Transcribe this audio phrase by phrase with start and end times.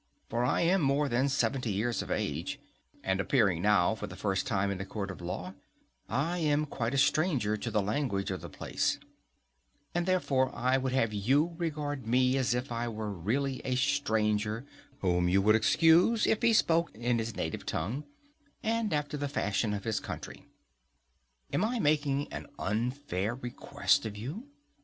[0.31, 2.59] For I am more than seventy years of age,
[3.03, 5.53] and appearing now for the first time in a court of law,
[6.09, 8.97] I am quite a stranger to the language of the place;
[9.93, 14.65] and therefore I would have you regard me as if I were really a stranger,
[15.01, 18.03] whom you would excuse if he spoke in his native tongue,
[18.63, 24.47] and after the fashion of his country:—Am I making an unfair request of you?